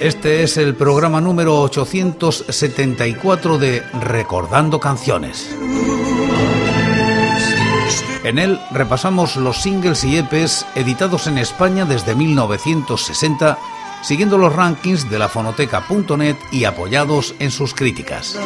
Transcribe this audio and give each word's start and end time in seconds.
Este 0.00 0.44
es 0.44 0.56
el 0.56 0.76
programa 0.76 1.20
número 1.20 1.60
874 1.62 3.58
de 3.58 3.82
Recordando 4.00 4.78
Canciones. 4.78 5.56
En 8.22 8.38
él 8.38 8.60
repasamos 8.70 9.34
los 9.34 9.60
singles 9.60 10.04
y 10.04 10.18
EPs 10.18 10.66
editados 10.76 11.26
en 11.26 11.38
España 11.38 11.84
desde 11.84 12.14
1960, 12.14 13.58
siguiendo 14.02 14.38
los 14.38 14.54
rankings 14.54 15.10
de 15.10 15.18
la 15.18 15.28
fonoteca.net 15.28 16.36
y 16.52 16.62
apoyados 16.62 17.34
en 17.40 17.50
sus 17.50 17.74
críticas. 17.74 18.38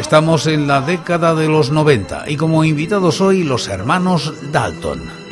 Estamos 0.00 0.46
en 0.46 0.66
la 0.66 0.80
década 0.80 1.34
de 1.34 1.48
los 1.48 1.70
90 1.70 2.30
y 2.30 2.38
como 2.38 2.64
invitados 2.64 3.20
hoy 3.20 3.44
los 3.44 3.68
hermanos 3.68 4.32
Dalton. 4.50 5.28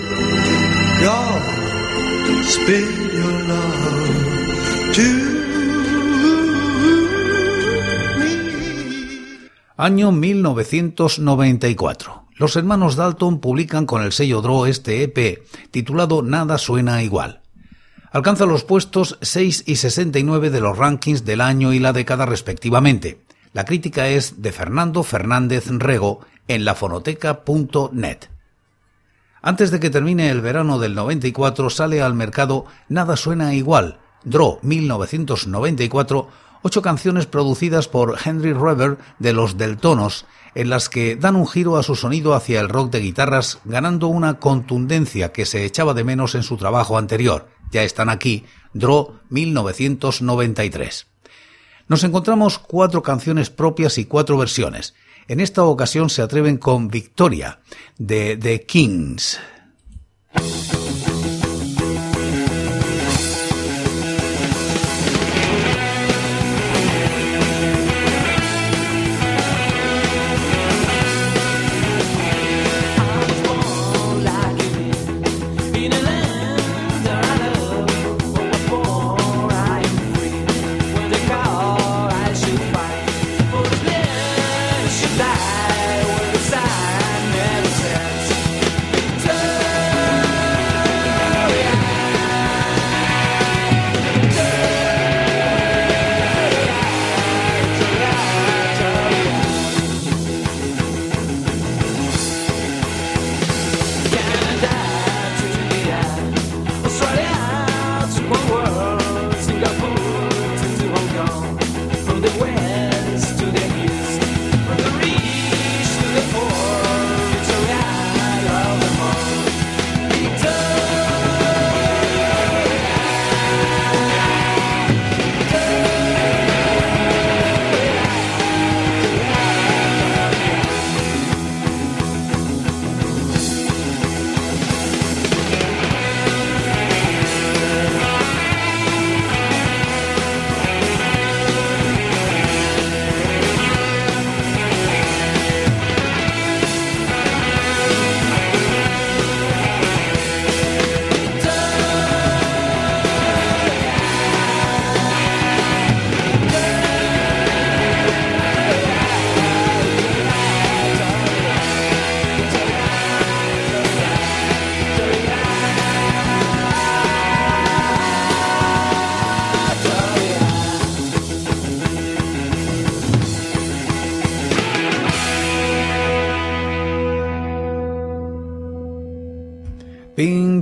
Año 9.77 10.11
1994. 10.11 12.25
Los 12.37 12.57
hermanos 12.57 12.97
Dalton 12.97 13.41
publican 13.41 13.85
con 13.85 14.03
el 14.03 14.13
sello 14.13 14.41
Draw 14.41 14.65
este 14.67 15.03
EP 15.03 15.43
titulado 15.71 16.23
Nada 16.23 16.59
suena 16.59 17.03
igual. 17.03 17.43
Alcanza 18.11 18.47
los 18.47 18.65
puestos 18.65 19.19
6 19.21 19.65
y 19.67 19.77
69 19.77 20.51
de 20.51 20.61
los 20.61 20.79
rankings 20.79 21.27
del 21.27 21.43
año 21.43 21.75
y 21.75 21.79
la 21.79 21.93
década 21.93 22.25
respectivamente. 22.25 23.21
La 23.53 23.65
crítica 23.65 24.09
es 24.09 24.41
de 24.41 24.53
Fernando 24.53 25.03
Fernández 25.03 25.67
Rego 25.69 26.21
en 26.49 26.65
lafonoteca.net. 26.65 28.36
Antes 29.47 29.71
de 29.71 29.79
que 29.79 29.91
termine 29.91 30.29
el 30.31 30.41
verano 30.41 30.81
del 30.81 30.97
94 30.97 31.71
sale 31.71 32.03
al 32.03 32.15
mercado 32.15 32.65
Nada 32.89 33.17
suena 33.17 33.55
igual, 33.55 34.01
Draw 34.25 34.59
1994, 34.61 36.29
ocho 36.63 36.83
canciones 36.83 37.27
producidas 37.27 37.87
por 37.87 38.19
Henry 38.25 38.53
Rever 38.53 38.99
de 39.21 39.33
los 39.33 39.57
Deltonos, 39.57 40.27
en 40.57 40.69
las 40.69 40.89
que 40.89 41.15
dan 41.15 41.37
un 41.37 41.47
giro 41.47 41.77
a 41.77 41.85
su 41.85 41.95
sonido 41.95 42.35
hacia 42.35 42.59
el 42.59 42.69
rock 42.69 42.91
de 42.91 42.99
guitarras, 42.99 43.61
ganando 43.65 44.09
una 44.09 44.41
contundencia 44.41 45.31
que 45.31 45.47
se 45.47 45.65
echaba 45.65 45.95
de 45.95 46.03
menos 46.03 46.35
en 46.35 46.43
su 46.43 46.57
trabajo 46.57 46.99
anterior. 46.99 47.47
Ya 47.71 47.85
están 47.85 48.09
aquí, 48.09 48.47
Draw 48.73 49.21
1993. 49.31 51.07
Nos 51.87 52.03
encontramos 52.03 52.59
cuatro 52.59 53.05
canciones 53.05 53.51
propias 53.51 53.97
y 53.99 54.07
cuatro 54.07 54.39
versiones. 54.39 54.95
En 55.29 55.41
esta 55.41 55.65
ocasión 55.65 56.09
se 56.09 56.23
atreven 56.23 56.57
con 56.57 56.89
Victoria, 56.89 57.59
de 57.99 58.37
The 58.37 58.63
Kings. 58.63 59.41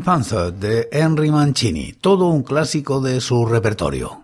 Panther 0.04 0.52
de 0.52 0.88
Henry 0.92 1.30
Mancini, 1.30 1.94
todo 1.94 2.26
un 2.26 2.42
clásico 2.42 3.00
de 3.00 3.22
su 3.22 3.46
repertorio. 3.46 4.23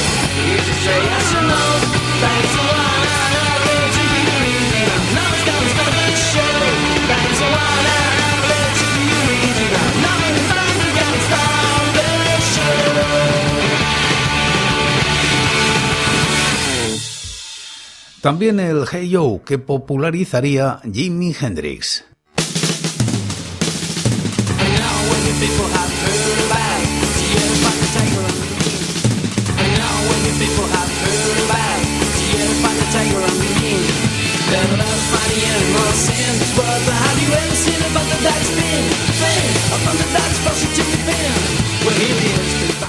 También 18.21 18.59
el 18.59 18.85
Hey 18.89 19.09
Yo 19.09 19.41
que 19.43 19.57
popularizaría 19.57 20.79
Jimi 20.93 21.35
Hendrix. 21.41 22.05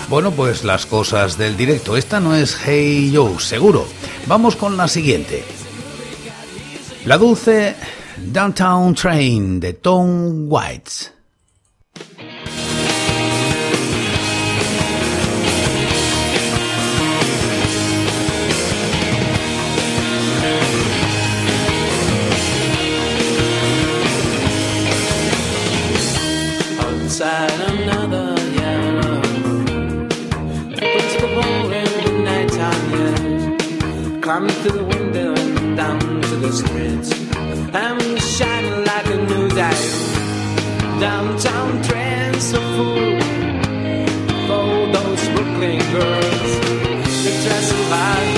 Bueno, 0.09 0.31
pues 0.33 0.63
las 0.63 0.85
cosas 0.85 1.39
del 1.39 1.57
directo. 1.57 1.97
Esta 1.97 2.21
no 2.21 2.35
es 2.35 2.55
Hey 2.63 3.11
Yo, 3.11 3.39
seguro. 3.39 3.87
Vamos 4.27 4.57
con 4.57 4.77
la 4.77 4.87
siguiente. 4.87 5.43
La 7.07 7.17
dulce 7.17 7.75
Downtown 8.19 8.95
Train 8.95 9.59
de 9.59 9.73
Tom 9.73 10.47
White. 10.49 11.12
Climbing 34.23 34.51
through 34.63 34.79
the 34.79 34.85
window 34.85 35.35
and 35.35 35.77
down 35.77 36.01
to 36.01 36.37
the 36.37 36.53
streets. 36.53 37.11
I'm 37.75 38.01
shining 38.19 38.85
like 38.85 39.07
a 39.07 39.19
new 39.31 39.49
day. 39.51 39.83
Downtown 40.99 41.83
trends 41.83 42.45
so 42.51 42.61
full 42.75 43.21
for 44.47 44.87
those 44.95 45.29
Brooklyn 45.29 45.79
girls. 45.93 46.51
They 47.25 47.35
dress 47.45 47.69
so 47.69 48.32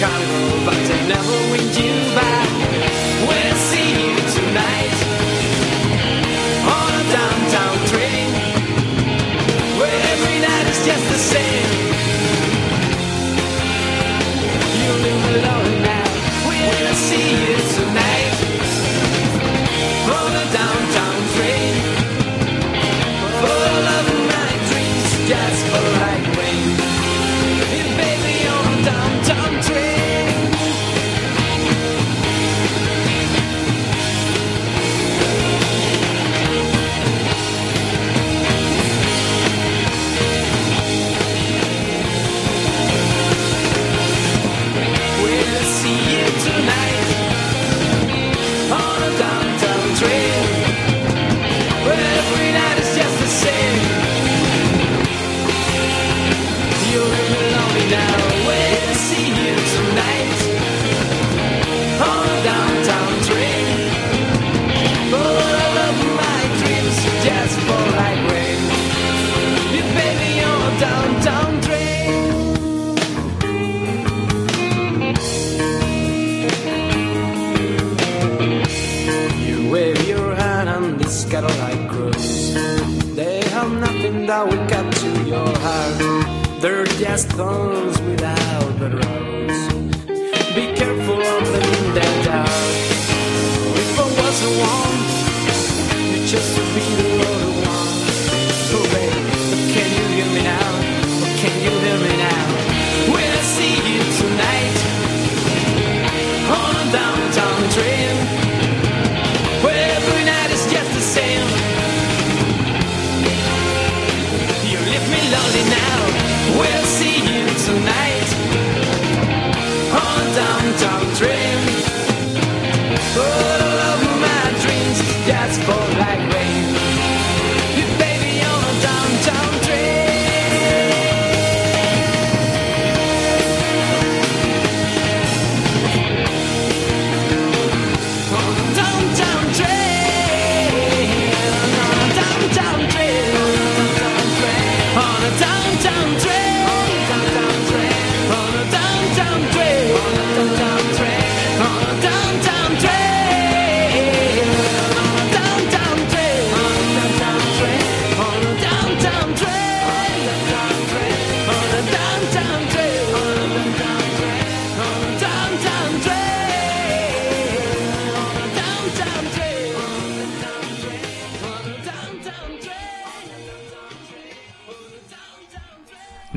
carnival, 0.00 0.64
but 0.64 0.74
I 0.74 1.06
never 1.08 1.36
win 1.52 1.68
you 1.74 2.14
back. 2.14 2.39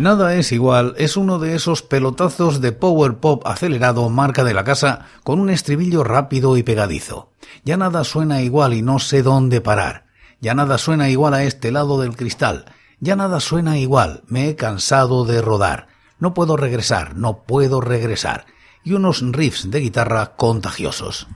Nada 0.03 0.35
es 0.35 0.51
igual 0.51 0.95
es 0.97 1.15
uno 1.15 1.39
de 1.39 1.55
esos 1.55 1.81
pelotazos 1.81 2.59
de 2.59 2.73
power 2.73 3.19
pop 3.19 3.41
acelerado 3.47 4.09
marca 4.09 4.43
de 4.43 4.53
la 4.53 4.65
casa 4.65 5.05
con 5.23 5.39
un 5.39 5.49
estribillo 5.49 6.03
rápido 6.03 6.57
y 6.57 6.63
pegadizo. 6.63 7.31
Ya 7.63 7.77
nada 7.77 8.03
suena 8.03 8.41
igual 8.41 8.73
y 8.73 8.81
no 8.81 8.99
sé 8.99 9.23
dónde 9.23 9.61
parar. 9.61 10.07
Ya 10.41 10.55
nada 10.55 10.77
suena 10.77 11.09
igual 11.09 11.33
a 11.33 11.43
este 11.45 11.71
lado 11.71 12.01
del 12.01 12.17
cristal. 12.17 12.65
Ya 12.99 13.15
nada 13.15 13.39
suena 13.39 13.77
igual. 13.77 14.23
Me 14.27 14.49
he 14.49 14.57
cansado 14.57 15.23
de 15.23 15.41
rodar. 15.41 15.87
No 16.19 16.33
puedo 16.33 16.57
regresar, 16.57 17.15
no 17.15 17.43
puedo 17.43 17.79
regresar. 17.79 18.45
Y 18.83 18.95
unos 18.95 19.21
riffs 19.21 19.71
de 19.71 19.79
guitarra 19.79 20.35
contagiosos. 20.35 21.29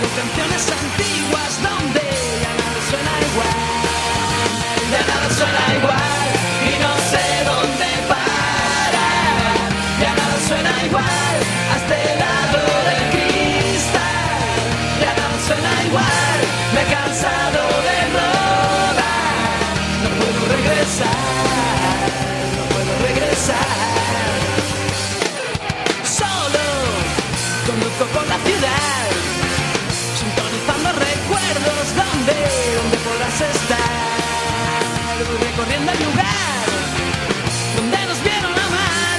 Digo 0.00 0.12
canciones 0.16 0.64
antiguas 0.72 1.62
donde 1.62 2.00
ya 2.40 2.52
nada 2.54 2.80
suena 2.88 3.12
igual. 3.20 3.56
Ya 4.90 5.00
nada 5.06 5.28
suena 5.34 5.74
igual. 5.74 5.79
estar 33.44 35.16
recorriendo 35.40 35.92
el 35.92 35.98
lugar 36.04 36.66
donde 37.76 38.06
nos 38.06 38.22
vieron 38.22 38.52
amar. 38.52 39.18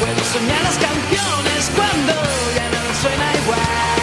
Puedo 0.00 0.24
soñar 0.32 0.62
las 0.62 0.78
canciones 0.78 1.70
cuando 1.76 2.12
ya 2.56 2.66
no 2.74 2.82
suena 3.02 3.26
igual, 3.40 3.98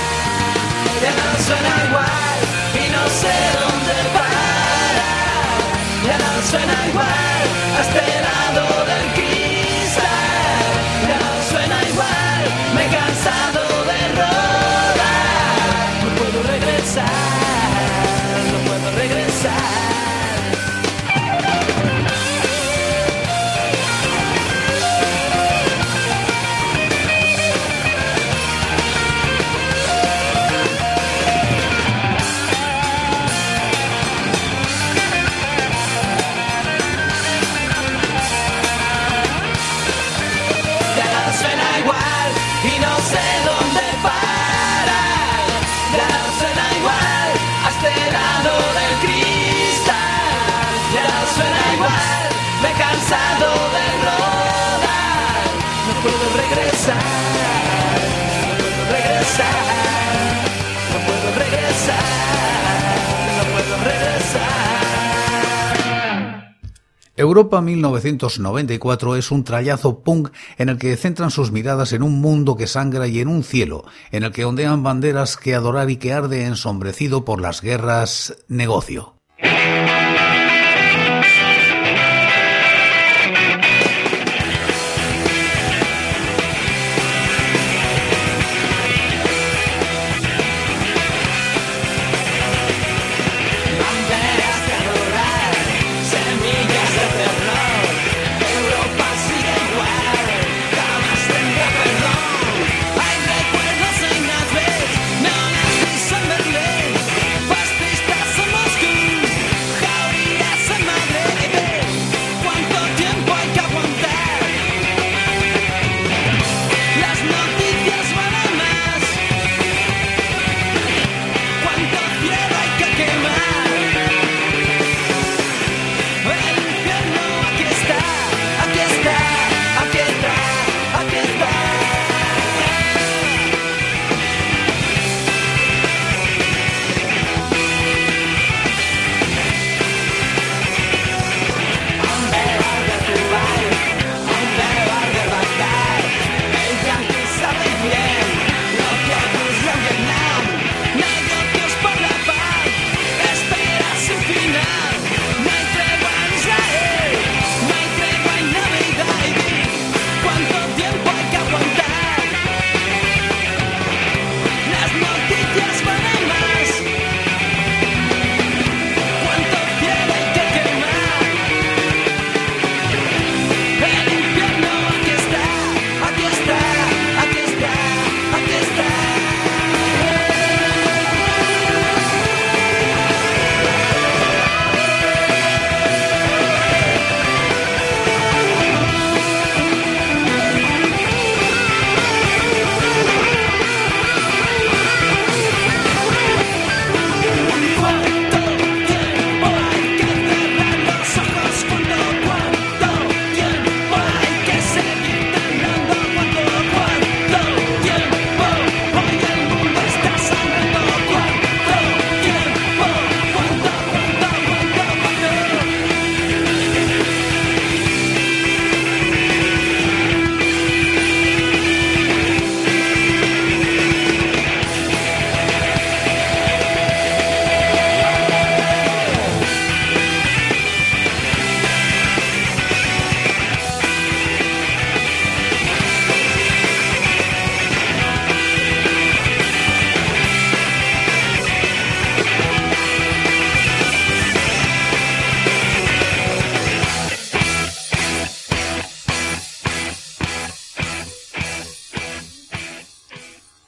ya 1.03 1.11
no 1.19 1.27
suena 1.47 1.71
igual 1.87 2.37
y 2.73 2.85
no 2.95 3.03
sé 3.21 3.35
dónde 3.59 3.95
parar. 4.13 4.93
Ya 6.07 6.17
no 6.17 6.31
suena 6.49 6.87
igual 6.87 7.45
a 7.77 7.81
este 7.81 8.03
lado. 8.21 8.68
Europa 67.39 67.61
1994 67.61 69.15
es 69.15 69.31
un 69.31 69.45
trayazo 69.45 69.99
punk 70.03 70.27
en 70.57 70.67
el 70.67 70.77
que 70.77 70.97
centran 70.97 71.31
sus 71.31 71.53
miradas 71.53 71.93
en 71.93 72.03
un 72.03 72.19
mundo 72.19 72.57
que 72.57 72.67
sangra 72.67 73.07
y 73.07 73.21
en 73.21 73.29
un 73.29 73.45
cielo, 73.45 73.85
en 74.11 74.23
el 74.25 74.33
que 74.33 74.43
ondean 74.43 74.83
banderas 74.83 75.37
que 75.37 75.55
adorar 75.55 75.89
y 75.89 75.95
que 75.95 76.11
arde 76.11 76.43
ensombrecido 76.43 77.23
por 77.23 77.39
las 77.39 77.61
guerras 77.61 78.35
negocio. 78.49 79.18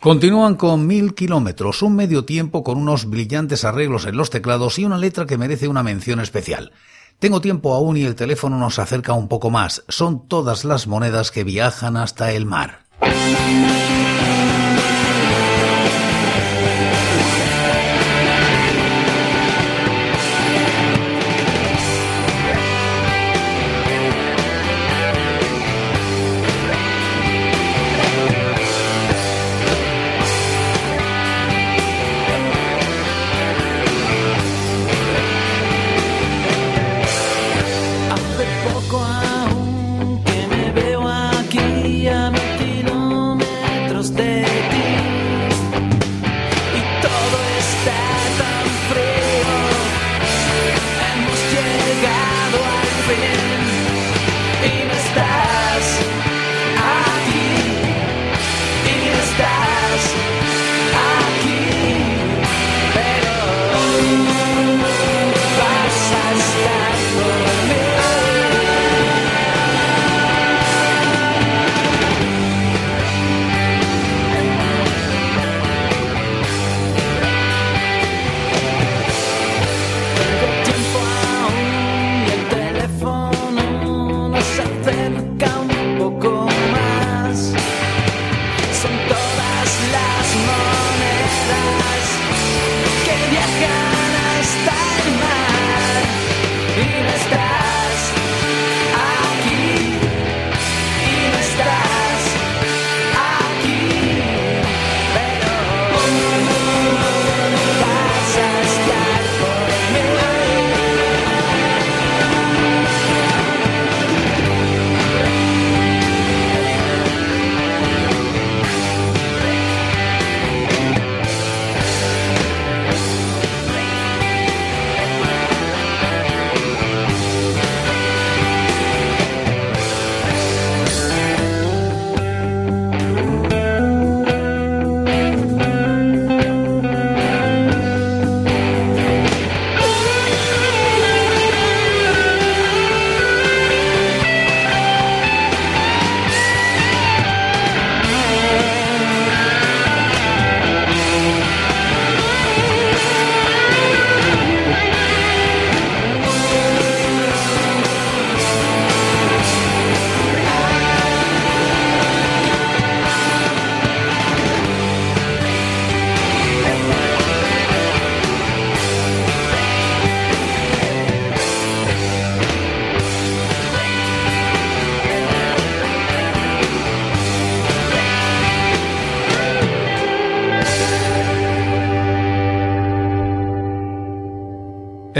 Continúan 0.02 0.56
con 0.56 0.88
mil 0.88 1.14
kilómetros, 1.14 1.84
un 1.84 1.96
medio 1.96 2.26
tiempo 2.26 2.64
con 2.64 2.80
unos 2.80 3.08
brillantes 3.08 3.64
arreglos 3.64 4.08
en 4.08 4.18
los 4.18 4.32
teclados 4.32 4.80
y 4.80 4.84
una 4.84 4.98
letra 4.98 5.28
que 5.28 5.38
merece 5.38 5.68
una 5.68 5.84
mención 5.84 6.20
especial. 6.20 6.72
Tengo 7.20 7.40
tiempo 7.40 7.76
aún 7.76 7.98
y 7.98 8.06
el 8.06 8.16
teléfono 8.16 8.58
nos 8.58 8.80
acerca 8.80 9.14
un 9.14 9.28
poco 9.28 9.52
más. 9.52 9.84
Son 9.90 10.28
todas 10.28 10.66
las 10.66 10.88
monedas 10.88 11.30
que 11.30 11.44
viajan 11.44 11.98
hasta 11.98 12.32
el 12.32 12.48
mar. 12.48 12.80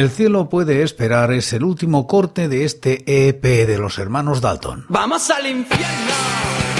El 0.02 0.10
cielo 0.10 0.50
puede 0.50 0.82
esperar 0.82 1.32
es 1.32 1.54
el 1.54 1.64
último 1.64 2.08
corte 2.08 2.48
de 2.48 2.66
este 2.66 3.04
EP 3.28 3.44
de 3.44 3.78
los 3.78 4.00
hermanos 4.00 4.42
Dalton. 4.42 4.86
Vamos 4.90 5.30
al 5.30 5.46
infierno. 5.46 6.71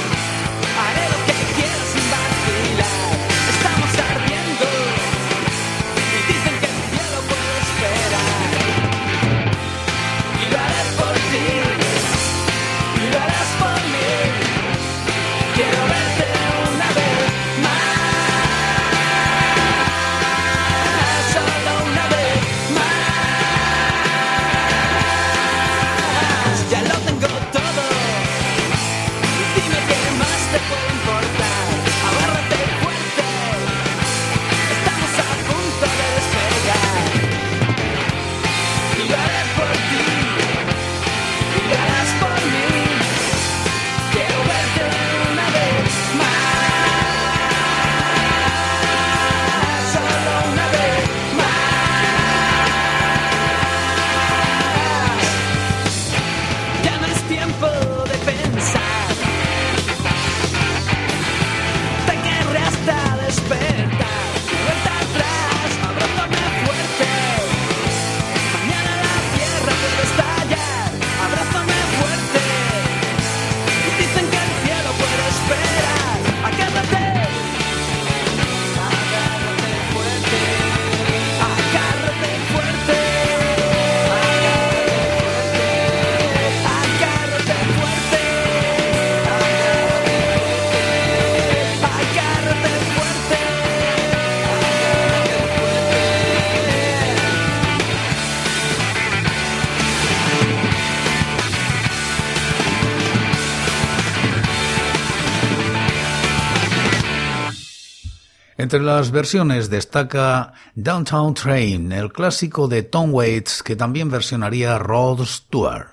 Entre 108.72 108.86
las 108.86 109.12
versiones 109.12 109.70
destaca 109.70 110.54
Downtown 110.76 111.34
Train, 111.34 111.92
el 111.92 112.10
clásico 112.14 112.70
de 112.70 112.84
Tom 112.84 113.14
Waits 113.14 113.64
que 113.64 113.76
también 113.76 114.10
versionaría 114.10 114.80
Rod 114.80 115.26
Stewart. 115.26 115.90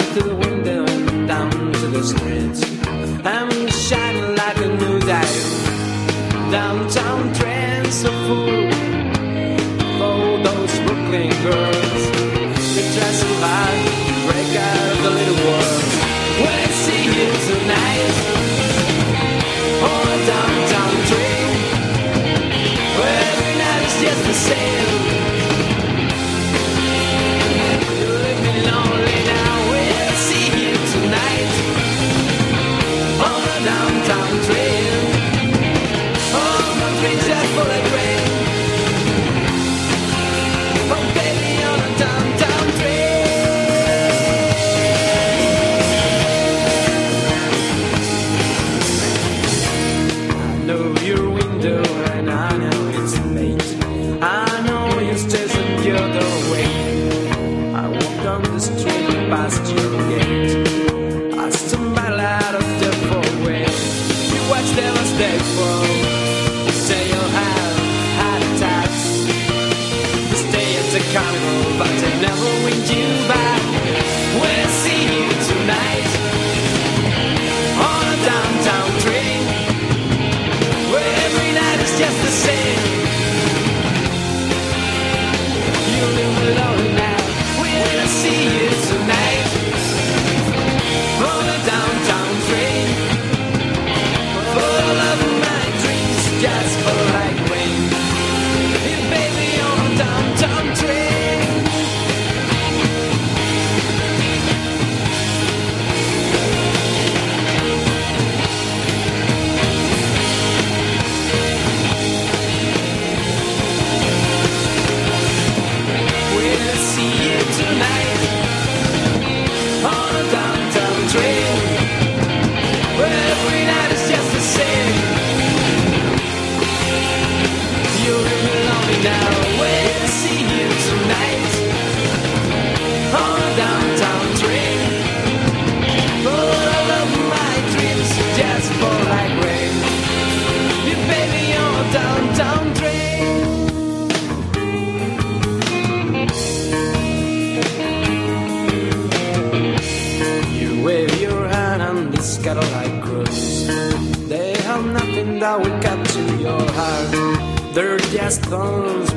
Through 0.00 0.28
the 0.28 0.34
window 0.34 0.84
and 0.86 1.28
down 1.28 1.50
to 1.50 1.86
the 1.88 2.02
streets. 2.02 2.62
I'm 3.24 3.50
shining 3.68 4.36
like 4.36 4.58
a 4.58 4.68
new 4.68 4.98
day. 5.00 5.32
Downtown 6.50 7.32
trends 7.34 8.04
are 8.04 8.18
full 8.26 8.70
for 9.98 10.22
those 10.46 10.74
Brooklyn 10.84 11.30
girls. 11.46 12.02
They 12.74 12.86
dress 12.96 13.18
hard, 13.42 13.78
break 14.28 14.50
out 14.68 14.88
of 14.92 14.98
the 15.04 15.10
little 15.18 15.40
world. 15.46 15.82
When 16.42 16.56
I 16.66 16.70
see 16.84 17.02
you 17.16 17.28
tonight 17.48 18.14
on 19.90 20.04
a 20.16 20.18
downtown 20.32 20.94
train, 21.10 21.48
where 22.98 23.20
every 23.32 23.54
night 23.62 23.84
is 23.88 23.96
just 24.04 24.22
the 24.26 24.34
same. 24.48 25.21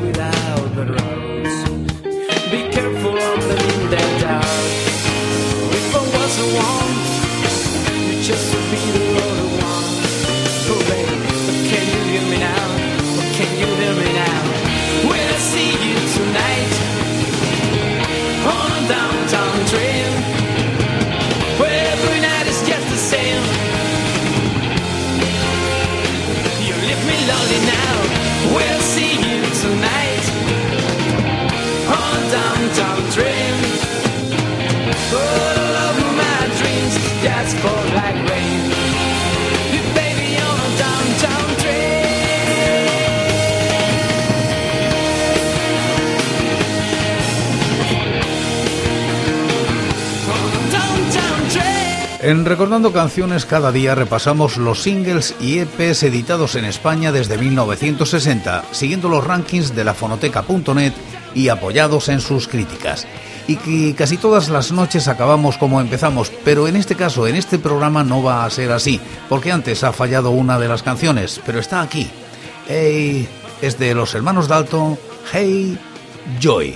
without 0.02 0.76
the 0.76 0.86
rose, 0.86 1.58
Be 2.52 2.62
careful 2.72 3.18
of 3.18 3.40
them 3.48 3.70
in 3.76 3.90
the 3.90 4.04
dark. 4.22 4.46
If 5.80 5.96
I 5.96 6.02
was 6.16 6.34
the 6.42 6.48
one, 6.68 6.94
you 8.10 8.24
just 8.24 8.52
be 8.72 8.82
the 8.98 9.05
down 32.76 33.02
three. 33.12 33.35
En 52.26 52.44
Recordando 52.44 52.92
Canciones 52.92 53.46
cada 53.46 53.72
día 53.72 53.94
repasamos 53.94 54.58
los 54.58 54.82
singles 54.82 55.36
y 55.40 55.60
EPs 55.60 56.02
editados 56.02 56.56
en 56.56 56.66
España 56.66 57.12
desde 57.12 57.38
1960, 57.38 58.66
siguiendo 58.72 59.10
los 59.10 59.24
rankings 59.24 59.76
de 59.76 59.84
la 59.84 59.94
fonoteca.net 59.94 60.94
y 61.36 61.50
apoyados 61.50 62.10
en 62.10 62.20
sus 62.22 62.48
críticas. 62.48 63.06
Y 63.48 63.58
que 63.58 63.94
casi 63.94 64.18
todas 64.18 64.50
las 64.50 64.72
noches 64.72 65.08
acabamos 65.08 65.60
como 65.60 65.80
empezamos, 65.80 66.32
pero 66.44 66.68
en 66.68 66.78
este 66.78 66.96
caso, 66.96 67.28
en 67.28 67.36
este 67.36 67.60
programa 67.60 68.04
no 68.04 68.24
va 68.24 68.44
a 68.44 68.50
ser 68.50 68.72
así, 68.72 69.00
porque 69.30 69.52
antes 69.52 69.84
ha 69.84 69.94
fallado 69.94 70.32
una 70.32 70.58
de 70.58 70.68
las 70.68 70.82
canciones, 70.82 71.40
pero 71.46 71.60
está 71.60 71.82
aquí. 71.82 72.10
Hey, 72.68 73.30
es 73.62 73.78
de 73.78 73.94
los 73.94 74.16
hermanos 74.16 74.48
Dalton, 74.48 74.98
Hey 75.32 75.78
Joy. 76.42 76.76